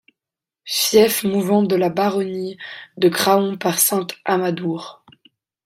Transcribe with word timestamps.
Fief 0.65 1.23
mouvant 1.23 1.61
de 1.61 1.75
la 1.75 1.89
baronnie 1.89 2.57
de 2.97 3.07
Craon 3.07 3.55
par 3.55 3.77
Saint 3.77 4.07
Amadour. 4.25 5.05